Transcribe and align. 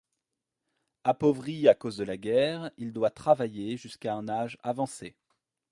Appauvri 1.03 1.67
à 1.67 1.75
cause 1.75 1.97
de 1.97 2.03
la 2.03 2.17
guerre, 2.17 2.71
il 2.77 2.91
doit 2.91 3.11
travailler 3.11 3.77
jusqu'à 3.77 4.15
un 4.15 4.29
âge 4.29 4.57
avancé. 4.63 5.15